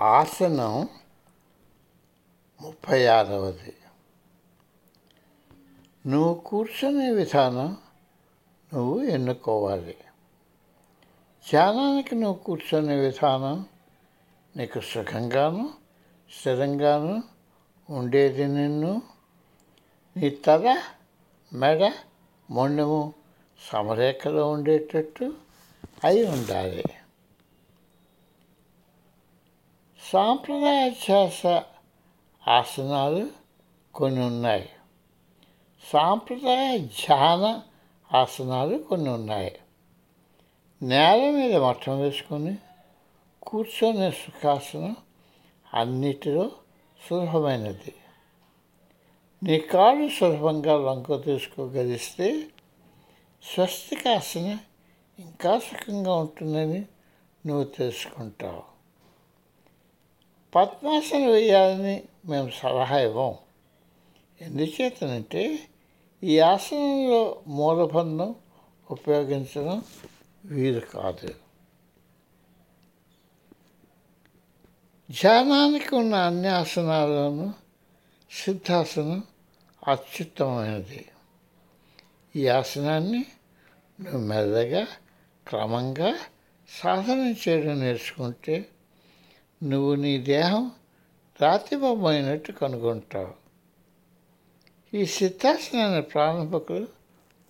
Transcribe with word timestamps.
ఆసనం 0.00 0.88
ముప్పై 2.60 3.06
ఆరవది 3.06 3.74
నువ్వు 6.06 6.34
కూర్చునే 6.34 7.10
విధానం 7.10 7.76
నువ్వు 8.74 9.02
ఎన్నుకోవాలి. 9.02 9.96
ధ్యానానికి 11.50 12.14
నువ్వు 12.14 12.34
కూర్చునే 12.34 12.96
విధానం 12.96 13.66
నీకు 14.56 14.80
సుఖంగాను 14.80 15.70
స్థిరంగాను 16.40 17.22
ఉండేది 17.90 18.44
నిన్ను. 18.44 19.02
నీ 20.16 20.30
తల 20.30 20.82
మెడ 21.52 21.92
మొండము 22.50 23.14
సమరేఖలో 23.72 24.50
ఉండేటట్టు 24.50 25.32
అయి 26.04 26.26
ఉండాలి. 26.26 26.84
సాంప్రదాయ 30.14 30.90
శ్వాస 30.90 31.62
ఆసనాలు 32.48 33.30
కొన్ని 33.94 34.26
ఉన్నాయి. 34.26 34.68
సాంప్రదాయ 35.92 36.78
ధ్యాన 36.78 37.62
ఆసనాలు 38.16 38.78
కొన్ని 38.78 39.10
ఉన్నాయి. 39.10 39.56
నేల 40.82 41.30
మీద 41.30 41.56
మట్టం 41.56 42.00
వేసుకొని 42.00 42.56
కూర్చొనే 43.42 44.10
సుఖాసనం 44.10 44.96
అన్నిటిలో 45.74 46.50
సులభమైనది. 47.10 47.94
నీ 49.42 49.58
కాళ్ళు 49.58 50.08
సులభంగా 50.08 50.76
లంక 50.76 51.24
తీసుకోగలిస్తే 51.24 52.46
స్వస్తికాసన 53.54 54.58
ఇంకా 55.18 55.58
సుఖంగా 55.58 56.14
ఉంటుందని 56.14 56.84
నువ్వు 57.46 57.64
తెలుసుకుంటావు. 57.64 58.73
పద్మాసనం 60.54 61.26
వేయాలని 61.26 62.02
మేము 62.26 62.50
సలహా 62.50 62.98
ఇవ్వం. 62.98 63.34
ఎందుచేతనంటే 64.40 65.68
ఈ 66.22 66.38
ఆసనంలో 66.38 67.42
మూలబంధం 67.46 68.34
ఉపయోగించడం 68.90 69.82
వీలు 70.44 70.80
కాదు. 70.80 71.34
ధ్యానానికి 75.10 75.94
ఉన్న 75.94 76.14
అన్ని 76.14 76.48
ఆసనాలను 76.48 77.54
సిద్ధాసనం 78.30 79.22
అత్యుత్తమైనది 79.88 81.06
ఈ 82.36 82.48
ఆసనాన్ని 82.48 83.26
నువ్వు 84.00 84.20
మెల్లగా 84.20 84.86
క్రమంగా 85.48 86.18
సాధన 86.68 87.34
చేయడం 87.48 87.80
నేర్చుకుంటే 87.80 88.66
నువ్వు 89.62 89.94
నీ 89.94 90.18
దేహం 90.18 90.70
రాతిబొమ్మైనట్టు 91.40 92.52
కనుగొంటావు. 92.52 93.34
ఈ 94.96 95.06
సిద్ధాసనాన్ని 95.06 96.02
ప్రారంభకులు 96.02 96.88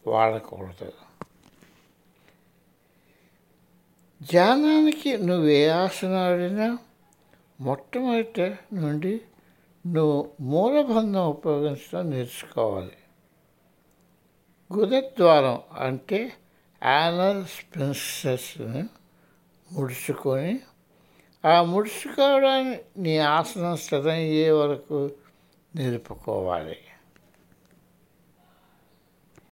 వాడకూడదు. 0.07 0.93
ధ్యానానికి 4.23 5.17
నువ్వు 5.17 5.49
ఏ 5.49 5.67
ఆసనం 5.67 6.15
ఆడినా 6.15 6.79
మొట్టమొదట 7.61 8.41
నుండి 8.73 9.21
నువ్వు 9.87 10.31
మూలబంధం 10.41 11.27
ఉపయోగించడం 11.27 12.11
నేర్చుకోవాలి. 12.11 12.97
గుదద్వారం 14.73 15.61
అంటే 15.79 16.33
యానల్ 16.83 17.45
స్పెన్సెస్ని 17.45 18.85
ముడుచుకొని 19.73 20.61
ఆ 21.45 21.63
ముడుచుకోవడాన్ని 21.63 22.79
నీ 22.97 23.19
ఆసనం 23.19 23.77
స్థిరమయ్యే 23.77 24.51
వరకు 24.51 25.11
నిలుపుకోవాలి. 25.75 26.77